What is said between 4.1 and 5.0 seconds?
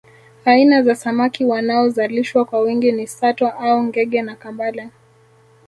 na kambale